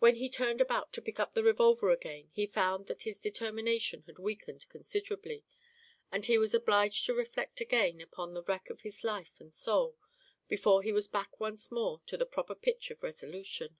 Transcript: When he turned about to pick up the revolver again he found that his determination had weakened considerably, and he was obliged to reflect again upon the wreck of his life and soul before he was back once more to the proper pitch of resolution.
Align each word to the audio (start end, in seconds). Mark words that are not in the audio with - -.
When 0.00 0.16
he 0.16 0.28
turned 0.28 0.60
about 0.60 0.92
to 0.92 1.00
pick 1.00 1.18
up 1.18 1.32
the 1.32 1.42
revolver 1.42 1.88
again 1.88 2.28
he 2.30 2.44
found 2.46 2.88
that 2.88 3.04
his 3.04 3.22
determination 3.22 4.02
had 4.02 4.18
weakened 4.18 4.68
considerably, 4.68 5.44
and 6.10 6.26
he 6.26 6.36
was 6.36 6.52
obliged 6.52 7.06
to 7.06 7.14
reflect 7.14 7.58
again 7.58 8.02
upon 8.02 8.34
the 8.34 8.42
wreck 8.42 8.68
of 8.68 8.82
his 8.82 9.02
life 9.02 9.40
and 9.40 9.50
soul 9.54 9.96
before 10.46 10.82
he 10.82 10.92
was 10.92 11.08
back 11.08 11.40
once 11.40 11.70
more 11.70 12.02
to 12.04 12.18
the 12.18 12.26
proper 12.26 12.54
pitch 12.54 12.90
of 12.90 13.02
resolution. 13.02 13.78